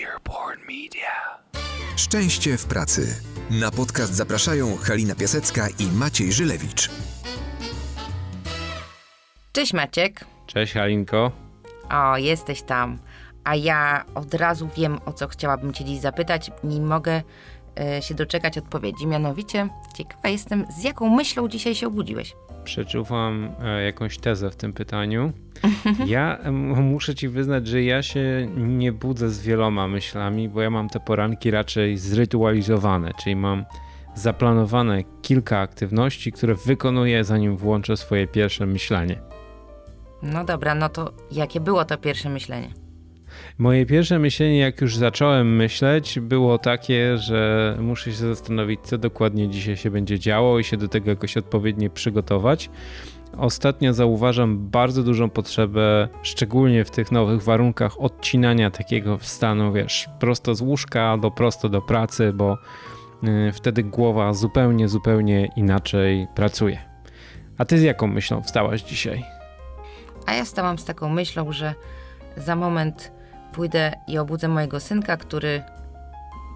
[0.00, 1.38] Earborn Media.
[1.96, 3.16] Szczęście w pracy.
[3.50, 6.90] Na podcast zapraszają Halina Piasecka i Maciej Żylewicz.
[9.52, 10.24] Cześć Maciek.
[10.46, 11.32] Cześć Halinko.
[11.90, 12.98] O, jesteś tam.
[13.44, 16.50] A ja od razu wiem, o co chciałabym Cię dziś zapytać.
[16.64, 17.22] Nie mogę
[17.80, 19.06] e, się doczekać odpowiedzi.
[19.06, 22.34] Mianowicie, ciekawa jestem, z jaką myślą dzisiaj się obudziłeś?
[22.64, 25.32] Przeczuwam e, jakąś tezę w tym pytaniu.
[26.06, 30.70] Ja e, muszę ci wyznać, że ja się nie budzę z wieloma myślami, bo ja
[30.70, 33.64] mam te poranki raczej zrytualizowane, czyli mam
[34.14, 39.20] zaplanowane kilka aktywności, które wykonuję zanim włączę swoje pierwsze myślenie.
[40.22, 42.81] No dobra, no to jakie było to pierwsze myślenie?
[43.58, 49.48] Moje pierwsze myślenie, jak już zacząłem myśleć, było takie, że muszę się zastanowić, co dokładnie
[49.48, 52.70] dzisiaj się będzie działo i się do tego jakoś odpowiednio przygotować.
[53.38, 60.54] Ostatnio zauważam bardzo dużą potrzebę, szczególnie w tych nowych warunkach, odcinania takiego stanu, wiesz, prosto
[60.54, 62.58] z łóżka albo prosto do pracy, bo
[63.24, 66.78] y, wtedy głowa zupełnie, zupełnie inaczej pracuje.
[67.58, 69.24] A ty z jaką myślą wstałaś dzisiaj?
[70.26, 71.74] A ja stałam z taką myślą, że
[72.36, 73.12] za moment
[73.52, 75.62] pójdę i obudzę mojego synka, który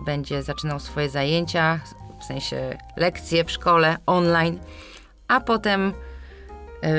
[0.06, 1.80] będzie zaczynał swoje zajęcia,
[2.20, 4.58] w sensie lekcje w szkole online,
[5.28, 5.92] a potem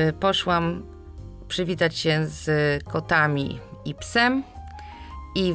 [0.09, 0.83] y, poszłam
[1.47, 2.49] przywitać się z
[2.83, 4.43] kotami i psem
[5.35, 5.53] i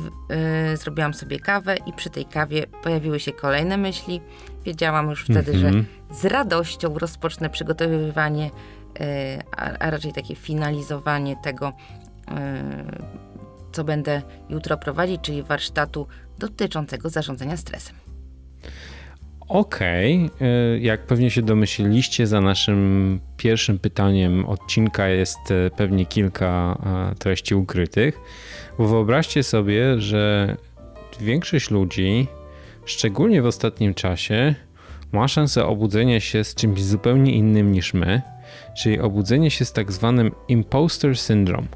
[0.72, 4.20] y, zrobiłam sobie kawę i przy tej kawie pojawiły się kolejne myśli.
[4.64, 5.86] Wiedziałam już wtedy, że Mhm.
[6.10, 12.32] z radością rozpocznę przygotowywanie, y, a, a raczej takie finalizowanie tego, y,
[13.72, 16.06] co będę jutro prowadzić, czyli warsztatu
[16.38, 17.96] dotyczącego zarządzania stresem.
[19.48, 20.30] Okej,
[20.76, 26.78] y, jak pewnie się domyśliliście, za naszym pierwszym pytaniem odcinka jest y, pewnie kilka
[27.12, 28.20] y, treści ukrytych.
[28.78, 30.56] Bo wyobraźcie sobie, że
[31.20, 32.26] większość ludzi,
[32.84, 34.54] szczególnie w ostatnim czasie,
[35.12, 38.22] ma szansę obudzenia się z czymś zupełnie innym niż my,
[38.76, 41.68] czyli obudzenie się z tak zwanym imposter syndrome,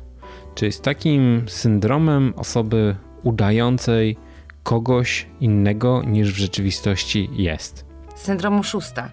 [0.56, 4.17] czyli z takim syndromem osoby udającej
[4.62, 7.87] kogoś innego niż w rzeczywistości jest.
[8.15, 9.11] Syndrom oszusta.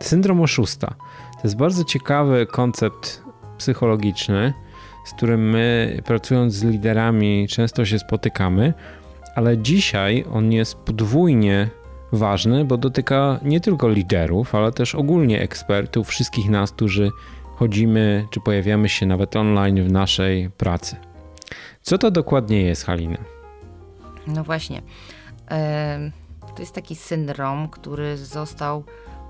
[0.00, 0.94] Syndrom oszusta.
[1.32, 3.22] To jest bardzo ciekawy koncept
[3.58, 4.52] psychologiczny,
[5.04, 8.74] z którym my pracując z liderami często się spotykamy,
[9.34, 11.68] ale dzisiaj on jest podwójnie
[12.12, 17.10] ważny, bo dotyka nie tylko liderów, ale też ogólnie ekspertów, wszystkich nas, którzy
[17.58, 20.96] chodzimy czy pojawiamy się nawet online w naszej pracy.
[21.82, 23.18] Co to dokładnie jest, Halina?
[24.26, 24.82] No właśnie.
[26.56, 28.84] To jest taki syndrom, który został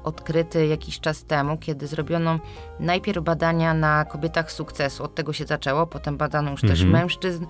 [0.04, 2.38] odkryty jakiś czas temu, kiedy zrobiono
[2.80, 5.04] najpierw badania na kobietach sukcesu.
[5.04, 6.90] Od tego się zaczęło, potem badano już też Mhm.
[6.90, 7.46] mężczyzn.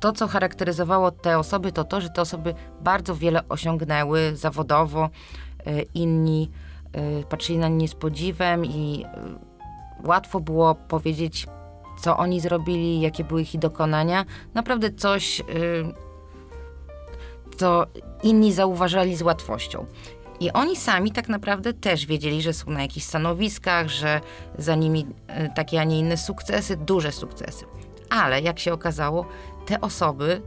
[0.00, 5.10] To, co charakteryzowało te osoby, to to, że te osoby bardzo wiele osiągnęły zawodowo.
[5.66, 6.50] E, Inni
[7.28, 11.46] patrzyli na nie z podziwem i e, łatwo było powiedzieć,
[12.00, 14.24] co oni zrobili, jakie były ich dokonania.
[14.54, 15.44] Naprawdę coś, y,
[17.56, 17.86] co
[18.22, 19.86] inni zauważali z łatwością.
[20.40, 24.20] I oni sami tak naprawdę też wiedzieli, że są na jakichś stanowiskach, że
[24.58, 25.06] za nimi
[25.46, 27.64] y, takie, a nie inne sukcesy, duże sukcesy.
[28.10, 29.26] Ale jak się okazało,
[29.66, 30.42] te osoby,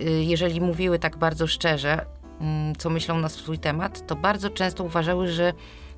[0.00, 2.06] y, jeżeli mówiły tak bardzo szczerze,
[2.40, 5.52] mm, co myślą na swój temat, to bardzo często uważały, że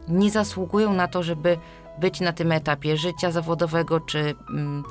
[0.09, 1.59] nie zasługują na to, żeby
[1.99, 4.85] być na tym etapie życia zawodowego, czy mm,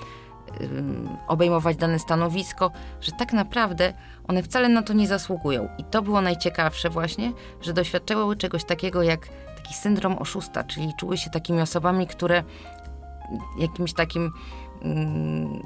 [0.62, 3.94] ym, obejmować dane stanowisko, że tak naprawdę
[4.28, 5.70] one wcale na to nie zasługują.
[5.78, 11.18] I to było najciekawsze właśnie, że doświadczyły czegoś takiego jak taki syndrom oszusta, czyli czuły
[11.18, 12.44] się takimi osobami, które
[13.60, 14.32] jakimś takim
[14.86, 15.64] ym,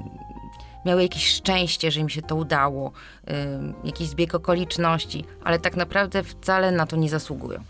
[0.84, 2.92] miały jakieś szczęście, że im się to udało,
[3.30, 7.60] ym, jakiś zbieg okoliczności, ale tak naprawdę wcale na to nie zasługują.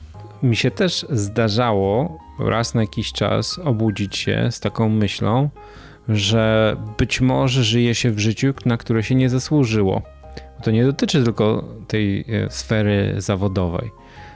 [0.42, 5.50] Mi się też zdarzało raz na jakiś czas obudzić się z taką myślą,
[6.08, 10.02] że być może żyje się w życiu, na które się nie zasłużyło.
[10.62, 13.90] To nie dotyczy tylko tej e, sfery zawodowej.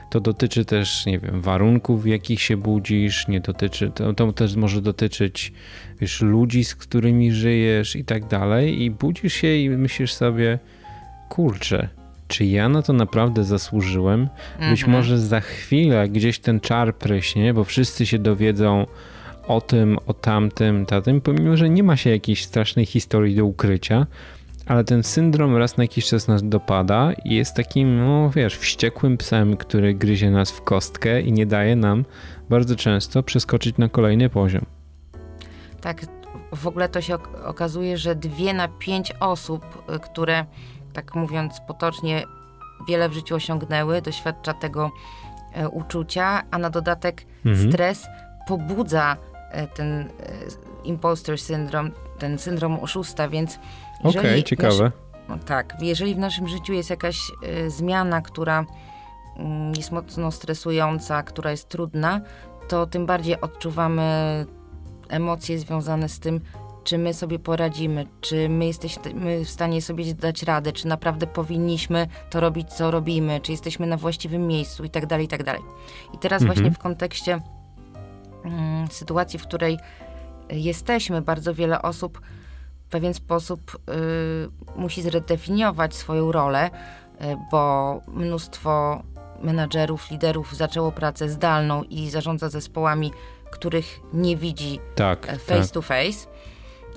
[0.09, 4.55] To dotyczy też, nie wiem, warunków, w jakich się budzisz, nie dotyczy, to, to też
[4.55, 5.53] może dotyczyć
[6.01, 8.81] wiesz, ludzi, z którymi żyjesz i tak dalej.
[8.81, 10.59] I budzisz się i myślisz sobie,
[11.29, 11.89] kurczę,
[12.33, 14.29] czy ja na to naprawdę zasłużyłem?
[14.69, 18.87] Być może za chwilę gdzieś ten czar pryśnie, bo wszyscy się dowiedzą
[19.47, 24.07] o tym, o tamtym, tamtym, pomimo, że nie ma się jakiejś strasznej historii do ukrycia,
[24.65, 29.17] ale ten syndrom raz na jakiś czas nas dopada i jest takim, no wiesz, wściekłym
[29.17, 32.05] psem, który gryzie nas w kostkę i nie daje nam
[32.49, 34.65] bardzo często przeskoczyć na kolejny poziom.
[35.81, 36.01] Tak,
[36.55, 40.45] w ogóle to się ok- okazuje, że dwie na pięć osób, y, które
[40.93, 42.23] tak mówiąc potocznie,
[42.87, 44.91] wiele w życiu osiągnęły, doświadcza tego
[45.53, 47.71] e, uczucia, a na dodatek Mhm.
[47.71, 48.07] stres
[48.47, 49.17] pobudza
[49.51, 50.07] e, ten e,
[50.83, 53.59] imposter syndrom, ten syndrom oszusta, więc
[53.99, 54.91] Okej, jeżeli ciekawe.
[55.29, 58.65] no tak, jeżeli w naszym życiu jest jakaś y, zmiana, która
[59.37, 62.21] mm, jest mocno stresująca, która jest trudna,
[62.67, 64.45] to tym bardziej odczuwamy
[65.09, 66.41] emocje związane z tym,
[66.83, 72.07] czy my sobie poradzimy, czy my jesteśmy w stanie sobie dać radę, czy naprawdę powinniśmy
[72.29, 75.61] to robić, co robimy, czy jesteśmy na właściwym miejscu i tak dalej, i tak dalej.
[76.13, 76.55] I teraz Mhm.
[76.59, 77.39] właśnie w kontekście
[78.45, 79.77] mm, sytuacji, w której
[80.49, 82.21] jesteśmy, bardzo wiele osób
[82.87, 83.79] w pewien sposób
[84.75, 86.67] y, musi zredefiniować swoją rolę,
[87.21, 89.03] y, bo mnóstwo
[89.41, 93.11] menadżerów, liderów zaczęło pracę zdalną i zarządza zespołami,
[93.51, 95.71] których nie widzi Tak, e, face tak.
[95.71, 96.27] to face.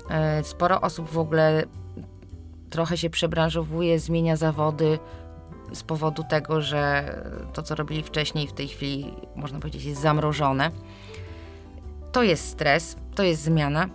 [0.09, 1.63] E, Sporo osób w ogóle
[2.69, 4.99] trochę się przebranżowuje, zmienia zawody
[5.73, 7.13] z powodu tego, że
[7.53, 10.71] to, co robili wcześniej, w tej chwili, można powiedzieć, jest zamrożone.
[12.11, 13.89] To jest stres, to jest zmiana.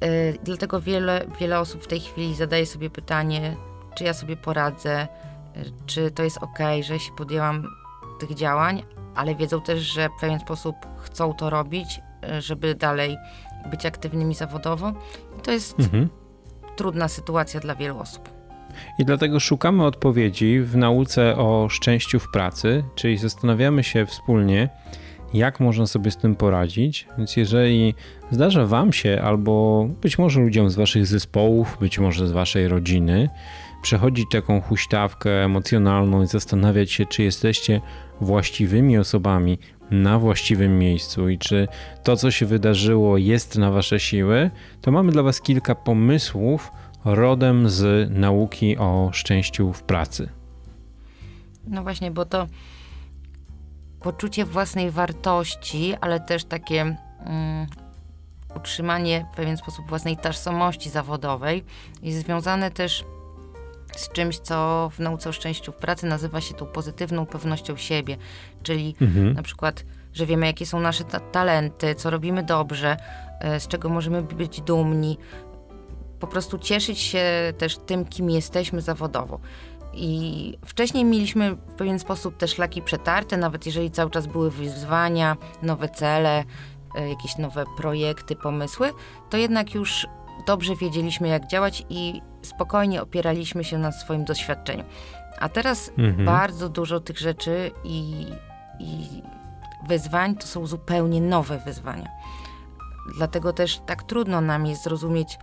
[0.00, 3.56] E, Dlatego wiele, wiele osób w tej chwili zadaje sobie pytanie,
[3.94, 5.08] czy ja sobie poradzę, e,
[5.86, 7.66] czy to jest ok, że się podjęłam
[8.20, 8.82] tych działań,
[9.14, 12.00] ale wiedzą też, że w pewien sposób chcą to robić,
[12.38, 13.18] żeby dalej
[13.70, 14.92] być aktywnymi zawodowo.
[15.38, 16.08] I to jest Mhm.
[16.76, 18.28] trudna sytuacja dla wielu osób.
[18.98, 24.68] I dlatego szukamy odpowiedzi w nauce o szczęściu w pracy, czyli zastanawiamy się wspólnie,
[25.34, 27.06] jak można sobie z tym poradzić.
[27.18, 27.94] Więc jeżeli
[28.30, 33.28] zdarza Wam się, albo być może ludziom z Waszych zespołów, być może z Waszej rodziny,
[33.82, 37.80] przechodzić taką huśtawkę emocjonalną i zastanawiać się, czy jesteście
[38.20, 39.58] właściwymi osobami
[39.92, 41.28] na właściwym miejscu.
[41.28, 41.68] I czy
[42.02, 44.50] to, co się wydarzyło, jest na Wasze siły,
[44.80, 46.72] to mamy dla Was kilka pomysłów
[47.04, 50.28] rodem z nauki o szczęściu w pracy.
[51.66, 52.46] No właśnie, bo to
[54.00, 57.66] poczucie własnej wartości, ale też takie mm,
[58.56, 61.64] utrzymanie w pewien sposób własnej tożsamości zawodowej
[62.02, 63.04] jest związane też
[63.96, 68.16] z czymś, co w nauce o szczęściu w pracy nazywa się tą pozytywną pewnością siebie,
[68.62, 69.32] czyli Mhm.
[69.32, 72.96] na przykład, że wiemy, jakie są nasze ta- talenty, co robimy dobrze,
[73.40, 75.18] e, z czego możemy być dumni.
[76.20, 77.24] Po prostu cieszyć się
[77.58, 79.40] też tym, kim jesteśmy zawodowo.
[79.94, 85.36] I wcześniej mieliśmy w pewien sposób te szlaki przetarte, nawet jeżeli cały czas były wyzwania,
[85.62, 86.44] nowe cele,
[86.96, 88.90] e, jakieś nowe projekty, pomysły,
[89.30, 90.06] to jednak już
[90.46, 94.84] dobrze wiedzieliśmy, jak działać i spokojnie opieraliśmy się na swoim doświadczeniu.
[95.38, 96.24] A teraz Mhm.
[96.24, 98.26] bardzo dużo tych rzeczy i,
[98.82, 99.22] i
[99.88, 102.08] wyzwań to są zupełnie nowe wyzwania.
[103.16, 105.38] Dlatego też tak trudno nam jest zrozumieć,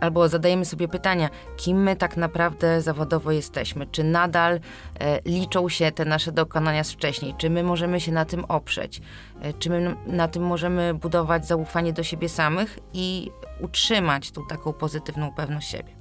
[0.00, 3.86] albo zadajemy sobie pytania, kim my tak naprawdę zawodowo jesteśmy?
[3.86, 4.60] Czy nadal
[5.00, 7.34] e, liczą się te nasze dokonania z wcześniej?
[7.38, 9.00] Czy my możemy się na tym oprzeć?
[9.42, 13.30] E, czy my na tym możemy budować zaufanie do siebie samych i
[13.60, 15.92] utrzymać tą taką pozytywną pewność siebie?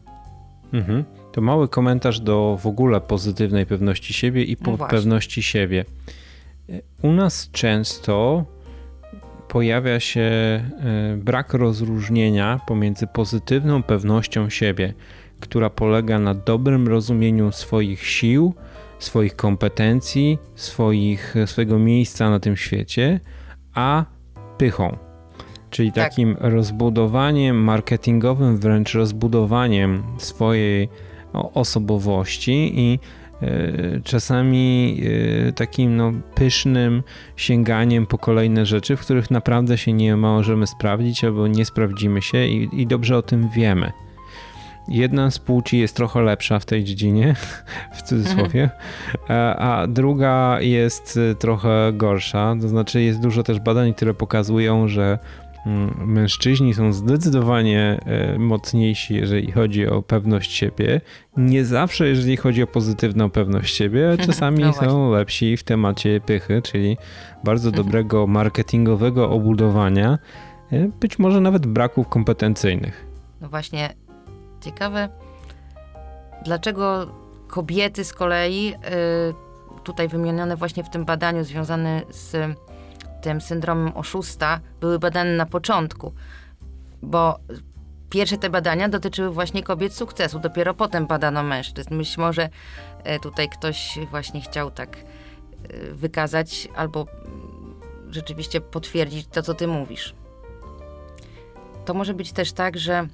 [0.73, 1.03] Mhm.
[1.37, 5.85] To mały komentarz do w ogóle pozytywnej pewności siebie i No pewności siebie.
[7.01, 8.45] U nas często
[9.47, 10.61] pojawia się e,
[11.17, 14.93] brak rozróżnienia pomiędzy pozytywną pewnością siebie,
[15.39, 18.53] która polega na dobrym rozumieniu swoich sił,
[18.99, 23.19] swoich kompetencji, swoich, swojego miejsca na tym świecie,
[23.73, 24.05] a
[24.57, 24.97] pychą.
[25.69, 26.09] Czyli Tak.
[26.09, 30.89] takim rozbudowaniem marketingowym, wręcz rozbudowaniem swojej
[31.33, 32.99] osobowości i
[33.41, 33.47] e,
[34.03, 34.97] czasami
[35.47, 37.03] e, takim no, pysznym
[37.35, 42.45] sięganiem po kolejne rzeczy, w których naprawdę się nie możemy sprawdzić albo nie sprawdzimy się
[42.45, 43.91] i, i dobrze o tym wiemy.
[44.87, 47.35] Jedna z płci jest trochę lepsza w tej dziedzinie,
[47.97, 48.69] w cudzysłowie,
[49.27, 52.55] a, a druga jest e, trochę gorsza.
[52.61, 55.19] To znaczy, jest dużo też badań, które pokazują, że
[56.05, 61.01] mężczyźni są zdecydowanie e, mocniejsi, jeżeli chodzi o pewność siebie.
[61.37, 66.21] Nie zawsze, jeżeli chodzi o pozytywną pewność siebie, a czasami No są lepsi w temacie
[66.21, 66.97] pychy, czyli
[67.43, 70.17] bardzo dobrego marketingowego obudowania,
[70.71, 73.07] e, być może nawet braków kompetencyjnych.
[73.41, 73.89] No właśnie,
[74.61, 75.09] ciekawe,
[76.45, 77.07] dlaczego
[77.47, 82.57] kobiety z kolei, y, tutaj wymienione właśnie w tym badaniu związane z
[83.21, 86.13] tym syndromem oszusta, były badane na początku,
[87.01, 87.39] bo
[88.09, 91.97] pierwsze te badania dotyczyły właśnie kobiet sukcesu, dopiero potem badano mężczyzn.
[91.97, 92.49] Być może
[93.15, 97.75] y, tutaj ktoś właśnie chciał tak y, wykazać albo mm,
[98.09, 100.15] rzeczywiście potwierdzić to, co ty mówisz.
[101.85, 103.07] To może być też tak, że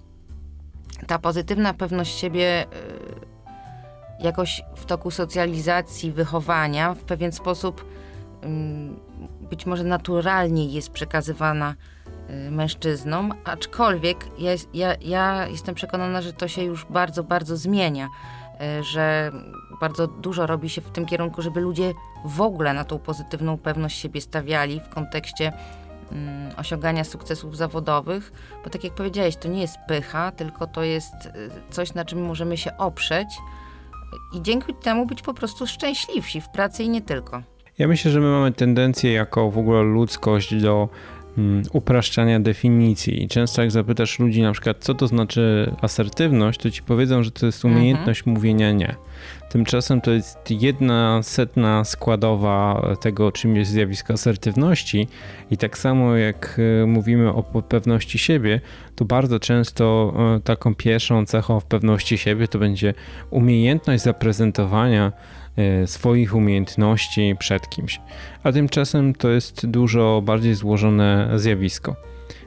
[1.08, 7.86] ta pozytywna pewność siebie y, jakoś w toku socjalizacji, wychowania w pewien sposób
[9.50, 11.76] być może naturalnie jest przekazywana
[12.30, 18.08] y, mężczyznom, aczkolwiek ja, ja, ja jestem przekonana, że to się już bardzo, bardzo zmienia,
[18.80, 19.32] y, że
[19.82, 21.94] bardzo dużo robi się w tym kierunku, żeby ludzie
[22.26, 25.54] w ogóle na tą pozytywną pewność siebie stawiali w kontekście
[26.12, 28.32] mm, osiągania sukcesów zawodowych,
[28.64, 31.32] bo tak jak powiedziałeś, to nie jest pycha, tylko to jest y,
[31.70, 33.28] coś, na czym możemy się oprzeć
[34.34, 37.53] i dzięki temu być po prostu szczęśliwsi w pracy i nie tylko.
[37.80, 40.90] Ja myślę, że my mamy tendencję jako w ogóle ludzkość do
[41.38, 43.24] um, upraszczania definicji.
[43.24, 47.32] I często jak zapytasz ludzi na przykład, co to znaczy asertywność, to ci powiedzą, że
[47.32, 47.76] to jest mhm.
[47.76, 48.34] umiejętność mhm.
[48.38, 48.96] mówienia nie.
[49.50, 55.08] Tymczasem to jest jedna setna składowa tego, czym jest zjawisko asertywności.
[55.52, 58.62] I tak samo jak e, mówimy o pewności siebie,
[58.96, 62.94] to bardzo często e, taką pierwszą cechą w pewności siebie to będzie
[63.30, 65.12] umiejętność zaprezentowania
[65.86, 68.02] swoich umiejętności przed kimś.
[68.44, 71.96] A tymczasem to jest dużo bardziej złożone zjawisko.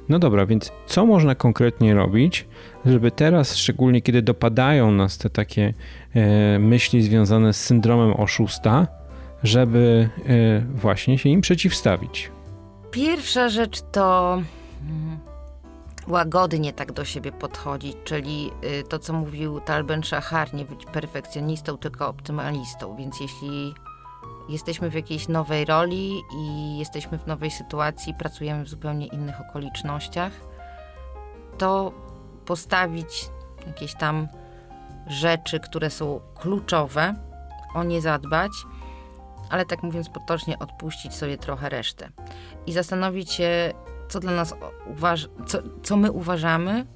[0.09, 2.47] No dobra, więc co można konkretnie robić,
[2.87, 5.75] żeby teraz, szczególnie kiedy dopadają nas te takie
[6.15, 8.87] e, myśli związane z syndromem oszusta,
[9.43, 12.31] żeby e, właśnie się im przeciwstawić?
[12.91, 14.35] Pierwsza rzecz to
[14.83, 15.19] mm,
[16.09, 21.79] łagodnie tak do siebie podchodzić, czyli y, to, co mówił Talben Shahar, nie być perfekcjonistą,
[21.79, 22.97] tylko optymalistą.
[22.97, 23.75] Więc jeśli
[24.49, 30.33] jesteśmy w jakiejś nowej roli i jesteśmy w nowej sytuacji, pracujemy w zupełnie innych okolicznościach,
[31.59, 31.93] to
[32.45, 33.29] postawić
[33.67, 34.29] jakieś tam
[35.07, 37.15] rzeczy, które są kluczowe,
[37.75, 38.53] o nie zadbać,
[39.51, 42.09] ale tak mówiąc potocznie, odpuścić sobie trochę resztę
[42.67, 43.73] i zastanowić się,
[44.09, 44.55] co dla nas
[44.87, 46.87] uważ- co, co my uważamy,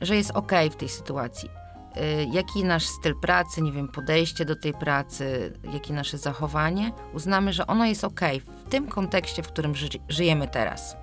[0.00, 1.48] że jest ok w tej sytuacji
[1.96, 7.52] Y, jaki nasz styl pracy, nie wiem, podejście do tej pracy, jakie nasze zachowanie, uznamy,
[7.52, 8.20] że ono jest ok
[8.66, 10.96] w tym kontekście, w którym ży żyjemy teraz.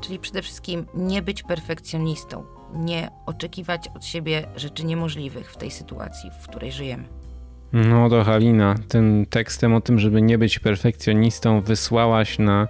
[0.00, 6.30] Czyli przede wszystkim nie być perfekcjonistą, nie oczekiwać od siebie rzeczy niemożliwych w tej sytuacji,
[6.42, 7.04] w której żyjemy.
[7.72, 12.68] No to Halina, tym tekstem o tym, żeby nie być perfekcjonistą, wysłałaś na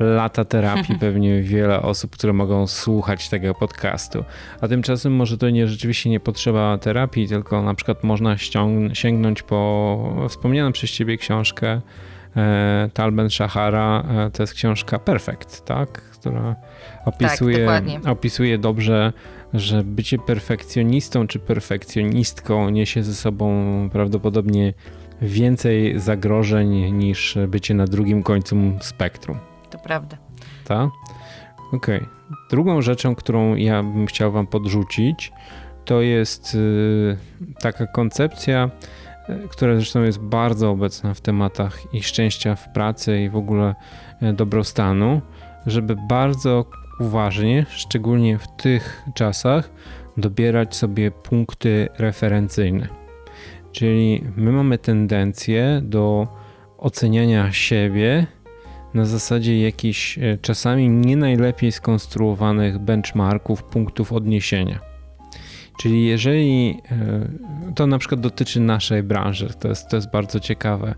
[0.00, 4.24] lata terapii pewnie wiele osób, które mogą słuchać tego podcastu.
[4.60, 8.36] A tymczasem może to nie rzeczywiście nie potrzeba terapii, tylko na przykład można
[8.92, 11.80] sięgnąć po wspomnianą przez ciebie książkę
[12.36, 14.04] e, Talben Shahara.
[14.10, 15.92] E, to jest książka Perfect, tak?
[15.92, 16.56] Która
[17.04, 19.12] opisuje, tak, opisuje dobrze,
[19.54, 24.74] że bycie perfekcjonistą czy perfekcjonistką niesie ze sobą prawdopodobnie
[25.22, 29.38] więcej zagrożeń niż bycie na drugim końcu spektrum
[29.70, 30.16] to prawda.
[30.64, 30.90] Tak?
[31.72, 31.96] Okej.
[31.96, 32.08] Okay.
[32.50, 35.32] Drugą rzeczą, którą ja bym chciał Wam podrzucić,
[35.84, 37.16] to jest y,
[37.60, 38.70] taka koncepcja,
[39.28, 43.74] y, która zresztą jest bardzo obecna w tematach i szczęścia w pracy i w ogóle
[44.22, 45.20] y, dobrostanu,
[45.66, 46.64] żeby bardzo
[47.00, 49.70] uważnie, szczególnie w tych czasach,
[50.16, 52.88] dobierać sobie punkty referencyjne.
[53.72, 56.28] Czyli my mamy tendencję do
[56.78, 58.26] oceniania siebie
[58.94, 64.78] na zasadzie jakichś e, czasami nie najlepiej skonstruowanych benchmarków, punktów odniesienia.
[65.78, 67.28] Czyli jeżeli e,
[67.74, 70.94] to na przykład dotyczy naszej branży, to jest, to jest bardzo ciekawe,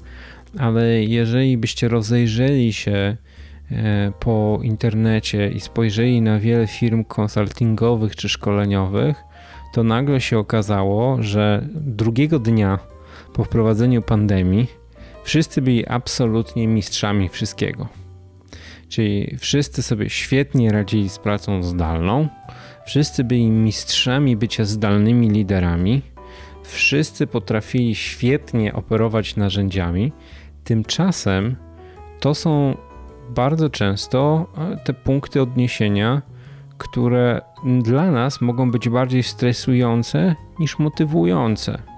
[0.58, 3.16] ale jeżeli byście rozejrzeli się
[3.70, 9.16] e, po internecie i spojrzeli na wiele firm konsultingowych czy szkoleniowych,
[9.72, 12.78] to nagle się okazało, że drugiego dnia
[13.32, 14.79] po wprowadzeniu pandemii
[15.24, 17.88] wszyscy byli absolutnie mistrzami wszystkiego.
[18.88, 22.28] Czyli wszyscy sobie świetnie radzili z pracą zdalną,
[22.86, 26.02] wszyscy byli mistrzami bycia zdalnymi liderami,
[26.62, 30.12] wszyscy potrafili świetnie operować narzędziami.
[30.64, 31.56] Tymczasem
[32.20, 32.76] to są
[33.28, 36.22] bardzo często e, te punkty odniesienia,
[36.78, 37.40] które
[37.82, 41.89] dla nas mogą być bardziej stresujące niż motywujące.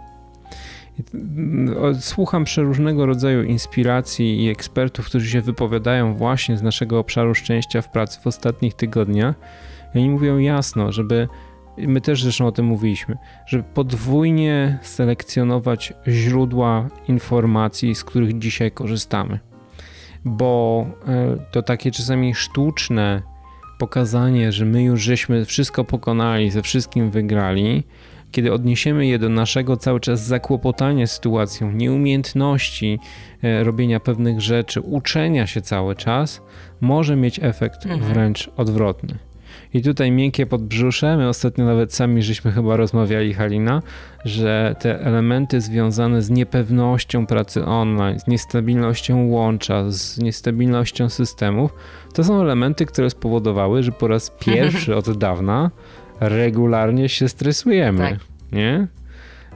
[2.00, 7.90] Słucham przeróżnego rodzaju inspiracji i ekspertów, którzy się wypowiadają właśnie z naszego obszaru szczęścia w
[7.90, 9.34] pracy w ostatnich tygodniach.
[9.94, 11.28] I oni mówią jasno, żeby
[11.78, 19.38] my też zresztą o tym mówiliśmy, żeby podwójnie selekcjonować źródła informacji, z których dzisiaj korzystamy.
[20.24, 23.22] Bo e, to takie czasami sztuczne
[23.78, 27.84] pokazanie, że my już żeśmy wszystko pokonali, ze wszystkim wygrali,
[28.32, 32.98] kiedy odniesiemy je do naszego cały czas zakłopotania sytuacją, nieumiejętności
[33.42, 36.42] e, robienia pewnych rzeczy, uczenia się cały czas,
[36.80, 38.12] może mieć efekt mhm.
[38.12, 39.18] wręcz odwrotny.
[39.74, 43.82] I tutaj miękkie podbrzusze, my ostatnio nawet sami żeśmy chyba rozmawiali, Halina,
[44.24, 51.74] że te elementy związane z niepewnością pracy online, z niestabilnością łącza, z niestabilnością systemów,
[52.14, 55.70] to są elementy, które spowodowały, że po raz pierwszy od dawna
[56.28, 58.18] regularnie się stresujemy, tak.
[58.52, 58.86] nie?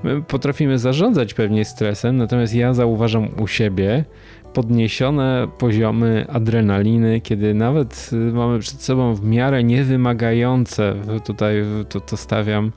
[0.04, 4.04] My potrafimy zarządzać pewnie stresem, natomiast ja zauważam u siebie
[4.52, 10.94] podniesione poziomy adrenaliny, kiedy nawet y, mamy przed sobą w miarę niewymagające,
[11.25, 12.70] tutaj to, to stawiam y,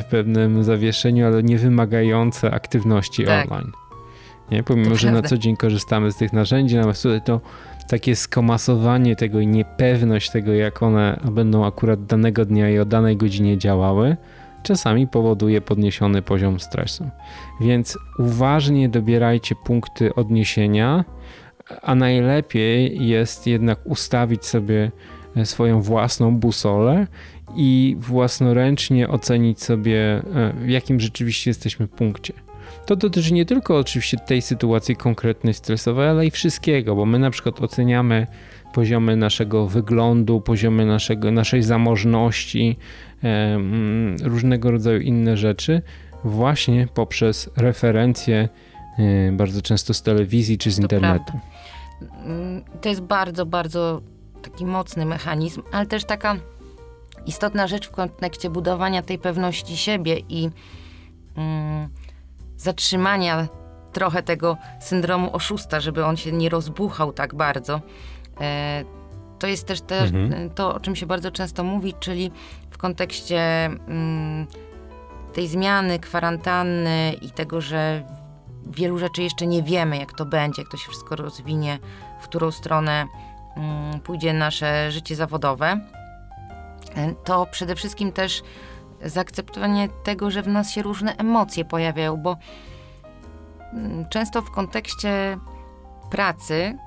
[0.00, 3.52] w pewnym zawieszeniu, ale niewymagające aktywności tak.
[3.52, 3.72] online.
[4.50, 4.62] Nie?
[4.62, 7.40] Pomimo, że na co dzień korzystamy z tych narzędzi, natomiast tutaj to
[7.88, 13.16] takie skomasowanie tego i niepewność tego, jak one będą akurat danego dnia i o danej
[13.16, 14.16] godzinie działały,
[14.62, 17.08] czasami powoduje podniesiony poziom stresu.
[17.60, 21.04] Więc uważnie dobierajcie punkty odniesienia,
[21.82, 24.90] a najlepiej jest jednak ustawić sobie
[25.44, 27.06] swoją własną busolę
[27.56, 32.47] i własnoręcznie ocenić sobie, e, w jakim rzeczywiście jesteśmy punkcie.
[32.86, 37.30] To dotyczy nie tylko oczywiście tej sytuacji konkretnej stresowej, ale i wszystkiego, bo my na
[37.30, 38.26] przykład oceniamy
[38.74, 42.76] poziomy naszego wyglądu, poziomy naszego, naszej zamożności,
[44.22, 45.82] różnego rodzaju inne rzeczy,
[46.24, 48.48] właśnie poprzez referencje,
[49.32, 51.32] bardzo często z telewizji czy z to internetu.
[51.32, 52.24] Prawda.
[52.24, 54.00] Mm, to jest bardzo, bardzo
[54.42, 56.36] taki mocny mechanizm, ale też taka
[57.26, 60.50] istotna rzecz w kontekście budowania tej pewności siebie i
[61.36, 61.88] mm,
[62.58, 63.48] zatrzymania
[63.92, 67.80] trochę tego syndromu oszusta, żeby on się nie rozbuchał tak bardzo.
[68.40, 68.84] E,
[69.38, 70.50] to jest też te, mhm.
[70.50, 72.30] to, o czym się bardzo często mówi, czyli
[72.70, 74.46] w kontekście mm,
[75.32, 78.04] tej zmiany, kwarantanny i tego, że
[78.66, 81.78] wielu rzeczy jeszcze nie wiemy, jak to będzie, jak to się wszystko rozwinie,
[82.20, 83.06] w którą stronę
[83.56, 85.80] mm, pójdzie nasze życie zawodowe,
[86.96, 88.42] e, to przede wszystkim też
[89.04, 92.36] zaakceptowanie tego, że w nas się różne emocje pojawiają, bo
[93.72, 95.38] mm, często w kontekście
[96.10, 96.78] pracy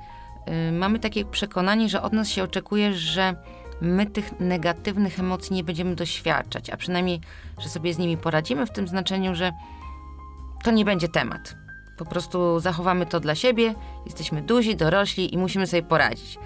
[0.50, 3.36] Y, mamy takie przekonanie, że od nas się oczekuje, że
[3.82, 7.22] my tych negatywnych emocji nie będziemy doświadczać, a przynajmniej,
[7.60, 9.52] że sobie z nimi poradzimy w tym znaczeniu, że
[10.64, 11.56] to nie będzie temat.
[12.02, 13.74] Po prostu zachowamy to dla siebie,
[14.06, 16.38] jesteśmy duzi, dorośli i musimy sobie poradzić.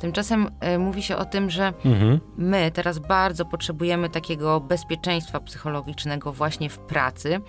[0.00, 2.20] Tymczasem y, mówi się o tym, że mhm.
[2.36, 7.40] my teraz bardzo potrzebujemy takiego bezpieczeństwa psychologicznego właśnie w pracy.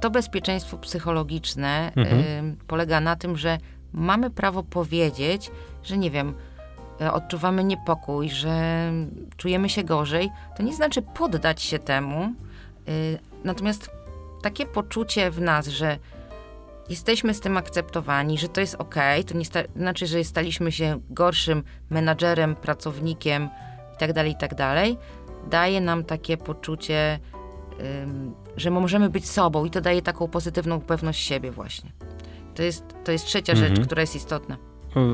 [0.00, 2.20] To bezpieczeństwo psychologiczne mhm.
[2.20, 3.58] y, polega na tym, że
[3.92, 5.50] mamy prawo powiedzieć,
[5.82, 6.34] że nie wiem,
[7.00, 8.92] e, odczuwamy niepokój, że
[9.36, 12.20] czujemy się gorzej, to nie znaczy poddać się temu.
[12.22, 12.32] E,
[13.44, 13.90] natomiast
[14.42, 15.98] takie poczucie w nas, że
[16.90, 18.94] jesteśmy z tym akceptowani, że to jest ok,
[19.26, 19.44] to nie
[19.76, 23.48] znaczy, że staliśmy się gorszym menadżerem, pracownikiem
[23.92, 24.84] itd., tak itd., tak
[25.50, 27.18] daje nam takie poczucie,
[28.56, 31.92] że możemy być sobą i to daje taką pozytywną pewność siebie właśnie.
[32.54, 33.76] To jest, to jest trzecia mhm.
[33.76, 34.56] rzecz, która jest istotna.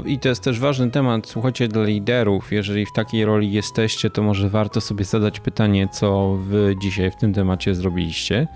[0.07, 2.53] I to jest też ważny temat, słuchajcie, dla liderów.
[2.53, 7.17] Jeżeli w takiej roli jesteście, to może warto sobie zadać pytanie, co wy dzisiaj w
[7.17, 8.47] tym temacie zrobiliście,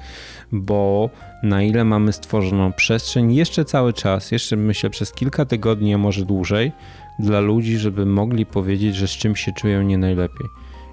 [0.52, 1.10] bo
[1.42, 6.24] na ile mamy stworzoną przestrzeń jeszcze cały czas, jeszcze myślę przez kilka tygodni, a może
[6.24, 6.72] dłużej,
[7.18, 10.46] dla ludzi, żeby mogli powiedzieć, że z czym się czują nie najlepiej.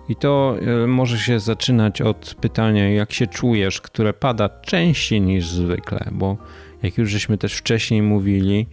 [0.10, 5.48] I to e, może się zaczynać od pytania, jak się czujesz, które pada częściej niż
[5.48, 6.38] zwykle, bo
[6.84, 8.68] jak już żeśmy też wcześniej mówili,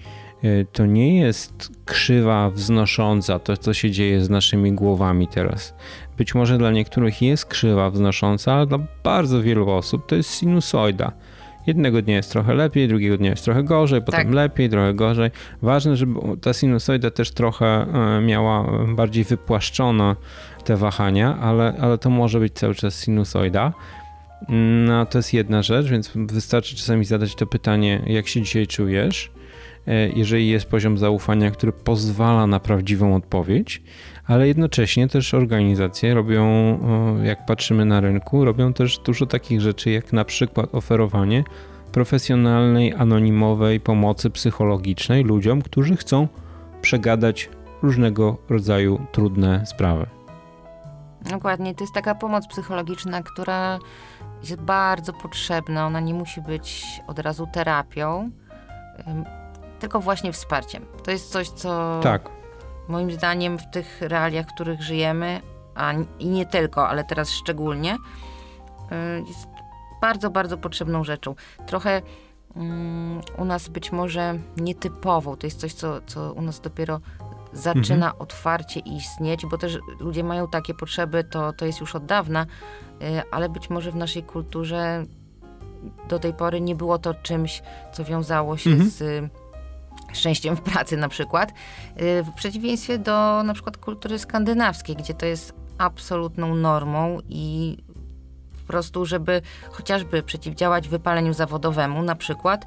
[0.72, 5.74] to nie jest krzywa wznosząca to, co się dzieje z naszymi głowami teraz.
[6.16, 11.12] Być może dla niektórych jest krzywa wznosząca, ale dla bardzo wielu osób to jest sinusoida.
[11.66, 14.34] Jednego dnia jest trochę lepiej, drugiego dnia jest trochę gorzej, potem tak.
[14.34, 15.30] lepiej, trochę gorzej.
[15.62, 20.16] Ważne, żeby ta sinusoida też trochę e, miała bardziej wypłaszczone
[20.64, 23.72] te wahania, ale, ale to może być cały czas sinusoida.
[24.86, 29.30] No to jest jedna rzecz, więc wystarczy czasami zadać to pytanie, jak się dzisiaj czujesz,
[29.36, 29.43] e,
[30.14, 33.82] jeżeli jest poziom zaufania, który pozwala na prawdziwą odpowiedź,
[34.26, 36.44] ale jednocześnie też organizacje robią,
[37.22, 41.44] jak patrzymy na rynku, robią też dużo takich rzeczy, jak na przykład oferowanie
[41.92, 46.28] profesjonalnej, anonimowej pomocy psychologicznej ludziom, którzy chcą
[46.80, 47.50] przegadać
[47.82, 50.06] różnego rodzaju trudne sprawy.
[51.30, 53.78] Dokładnie, to jest taka pomoc psychologiczna, która
[54.40, 55.86] jest bardzo potrzebna.
[55.86, 58.30] Ona nie musi być od razu terapią,
[59.80, 60.86] tylko właśnie wsparciem.
[61.02, 62.30] To jest coś, co tak.
[62.88, 65.40] moim zdaniem w tych realiach, w których żyjemy,
[65.74, 67.96] a i nie tylko, ale teraz szczególnie,
[69.26, 69.48] jest
[70.00, 71.34] bardzo, bardzo potrzebną rzeczą.
[71.66, 72.02] Trochę
[72.56, 75.36] um, u nas być może nietypową.
[75.36, 77.00] To jest coś, co, co u nas dopiero
[77.52, 78.22] zaczyna mhm.
[78.22, 82.46] otwarcie istnieć, bo też ludzie mają takie potrzeby, to, to jest już od dawna,
[83.02, 85.04] y, ale być może w naszej kulturze
[86.08, 88.90] do tej pory nie było to czymś, co wiązało się mhm.
[88.90, 89.30] z
[90.12, 95.26] szczęściem w pracy na przykład, y, w przeciwieństwie do na przykład kultury skandynawskiej, gdzie to
[95.26, 97.76] jest absolutną normą i
[98.60, 102.66] po prostu, żeby chociażby przeciwdziałać wypaleniu zawodowemu na przykład,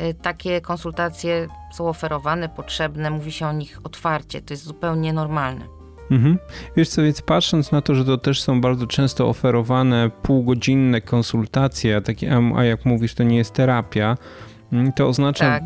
[0.00, 5.66] y, takie konsultacje są oferowane, potrzebne, mówi się o nich otwarcie, to jest zupełnie normalne.
[6.10, 6.38] Mhm.
[6.76, 11.96] Wiesz co, więc patrząc na to, że to też są bardzo często oferowane półgodzinne konsultacje,
[11.96, 14.16] a, takie, a jak mówisz, to nie jest terapia,
[14.96, 15.64] to oznacza tak.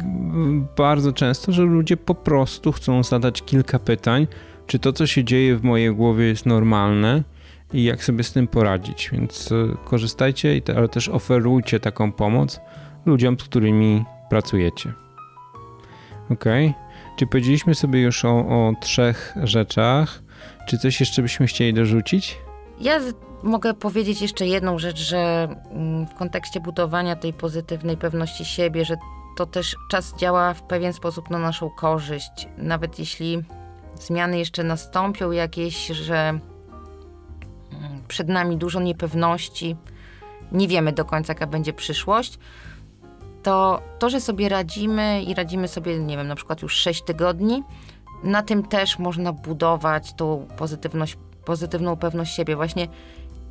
[0.77, 4.27] bardzo często, że ludzie po prostu chcą zadać kilka pytań,
[4.67, 7.23] czy to, co się dzieje w mojej głowie jest normalne
[7.73, 9.11] i jak sobie z tym poradzić.
[9.13, 12.61] Więc e, korzystajcie, ale też oferujcie taką pomoc
[13.07, 14.93] ludziom, z którymi pracujecie.
[16.31, 16.45] Ok?
[17.17, 20.23] Czy powiedzieliśmy sobie już o, o trzech rzeczach?
[20.69, 22.39] Czy coś jeszcze byśmy chcieli dorzucić?
[22.81, 23.01] Ja
[23.43, 28.97] mogę powiedzieć jeszcze jedną rzecz, że mm, w kontekście budowania tej pozytywnej pewności siebie, że
[29.37, 32.49] to też czas działa w pewien sposób na naszą korzyść.
[32.59, 33.43] Nawet jeśli
[33.95, 36.41] zmiany jeszcze nastąpią jakieś, że mm,
[38.09, 39.77] przed nami dużo niepewności,
[40.53, 42.39] nie wiemy do końca, jaka będzie przyszłość,
[43.43, 47.63] to to, że sobie radzimy i radzimy sobie, nie wiem, na przykład już 6 tygodni,
[48.23, 52.57] na tym też można budować tą pozytywność, pozytywną pewność siebie.
[52.57, 52.89] Właśnie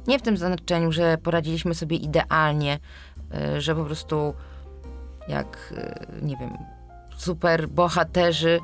[0.07, 2.79] nie w tym znaczeniu, że poradziliśmy sobie idealnie,
[3.57, 4.33] y, że po prostu
[5.27, 5.73] jak,
[6.21, 6.49] y, nie wiem,
[7.17, 8.59] super bohaterzy,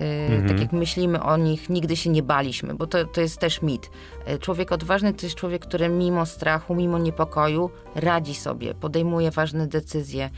[0.00, 0.48] y, mhm.
[0.48, 3.90] tak jak myślimy o nich, nigdy się nie baliśmy, bo to, to jest też mit.
[4.40, 10.30] Człowiek odważny to jest człowiek, który mimo strachu, mimo niepokoju radzi sobie, podejmuje ważne decyzje,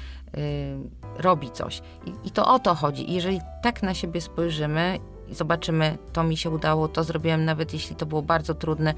[1.18, 1.82] robi coś.
[2.06, 3.11] I, I, to o to chodzi.
[3.11, 7.72] I jeżeli tak na siebie spojrzymy i zobaczymy, to mi się udało, to zrobiłem, nawet
[7.72, 8.94] jeśli to było bardzo trudne,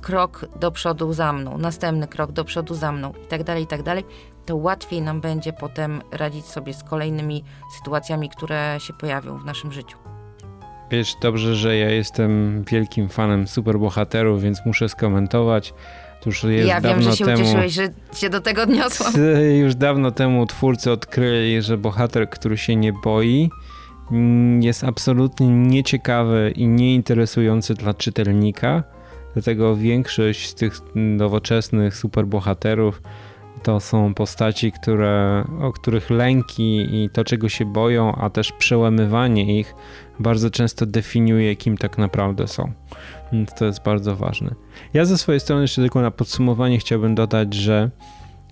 [0.00, 3.66] krok do przodu za mną, następny krok do przodu za mną i tak dalej, i
[3.66, 4.04] tak dalej,
[4.46, 7.44] to łatwiej nam będzie potem radzić sobie z kolejnymi
[7.78, 9.98] sytuacjami, które się pojawią w naszym życiu.
[10.90, 15.74] Wiesz, dobrze, że ja jestem wielkim fanem superbohaterów, więc muszę skomentować.
[16.20, 19.12] To już jest ja wiem, że się temu, ucieszyłeś, że się do tego odniosłam.
[19.62, 23.50] Już dawno temu twórcy odkryli, że bohater, który się nie boi,
[24.60, 28.82] jest absolutnie nieciekawy i nieinteresujący dla czytelnika.
[29.34, 33.02] Dlatego większość z tych nowoczesnych superbohaterów
[33.62, 39.60] to są postaci, które, o których lęki i to, czego się boją, a też przełamywanie
[39.60, 39.74] ich
[40.20, 42.72] bardzo często definiuje, kim tak naprawdę są.
[43.32, 44.54] Więc to jest bardzo ważne.
[44.94, 47.90] Ja ze swojej strony jeszcze tylko na podsumowanie chciałbym dodać, że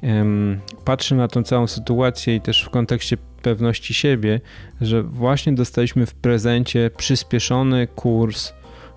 [0.03, 4.41] um, patrzę na tą całą sytuację i też w kontekście pewności siebie,
[4.81, 8.53] że właśnie dostaliśmy w prezencie przyspieszony kurs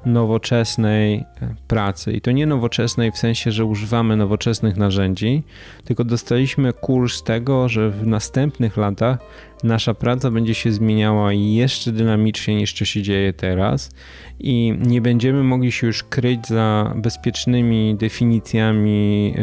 [0.05, 1.25] nowoczesnej e,
[1.67, 2.13] pracy.
[2.13, 5.43] I to nie nowoczesnej w sensie, że używamy nowoczesnych narzędzi,
[5.85, 9.17] tylko dostaliśmy kurs tego, że w następnych latach
[9.63, 13.91] nasza praca będzie się zmieniała jeszcze dynamiczniej niż to się dzieje teraz
[14.39, 19.33] i nie będziemy mogli się już kryć za bezpiecznymi definicjami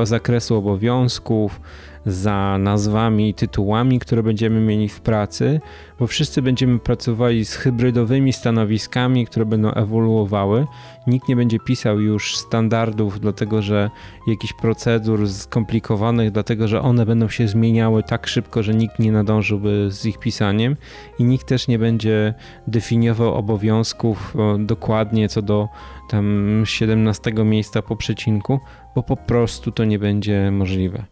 [0.00, 1.60] e, zakresu obowiązków,
[2.06, 5.60] za nazwami i tytułami, które będziemy mieli w pracy,
[5.98, 10.66] bo wszyscy będziemy pracowali z hybrydowymi stanowiskami, które będą ewoluowały.
[11.06, 13.90] Nikt nie będzie pisał już standardów, dlatego że
[14.26, 19.88] jakichś procedur skomplikowanych, dlatego że one będą się zmieniały tak szybko, że nikt nie nadążyłby
[19.90, 20.76] z ich pisaniem
[21.18, 22.34] i nikt też nie będzie
[22.66, 25.68] definiował obowiązków dokładnie co do
[26.08, 28.60] tam 17 miejsca po przecinku,
[28.94, 31.04] bo po prostu to nie będzie możliwe.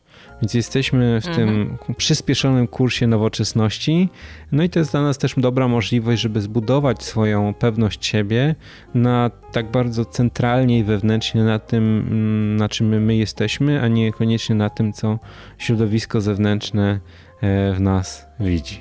[0.42, 1.48] Więc jesteśmy w mhm.
[1.48, 4.08] tym przyspieszonym kursie nowoczesności.
[4.52, 8.54] No i to jest dla nas też dobra możliwość, żeby zbudować swoją pewność siebie
[8.94, 14.54] na tak bardzo centralnie i wewnętrznie na tym, na czym my jesteśmy, a nie koniecznie
[14.54, 15.18] na tym, co
[15.58, 17.00] środowisko zewnętrzne
[17.40, 18.80] e, w nas widzi.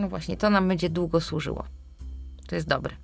[0.00, 1.64] No właśnie, to nam będzie długo służyło.
[2.46, 2.94] To jest dobre.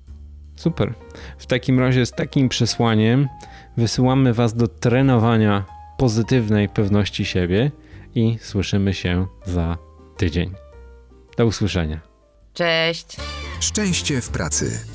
[0.57, 0.95] Super.
[1.39, 3.29] W takim razie z takim przesłaniem
[3.77, 5.65] wysyłamy Was do trenowania
[5.99, 7.71] pozytywnej pewności siebie
[8.15, 9.79] i słyszymy się za
[10.17, 10.55] tydzień.
[11.37, 12.01] Do usłyszenia.
[12.55, 13.17] Cześć.
[13.61, 14.94] Szczęście w pracy.